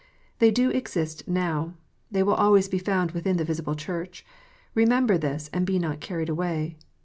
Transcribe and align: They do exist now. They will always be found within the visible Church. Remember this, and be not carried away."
They 0.39 0.49
do 0.49 0.71
exist 0.71 1.27
now. 1.27 1.75
They 2.09 2.23
will 2.23 2.33
always 2.33 2.67
be 2.67 2.79
found 2.79 3.11
within 3.11 3.37
the 3.37 3.43
visible 3.45 3.75
Church. 3.75 4.25
Remember 4.73 5.15
this, 5.15 5.47
and 5.53 5.63
be 5.63 5.77
not 5.77 5.99
carried 6.01 6.27
away." 6.27 6.75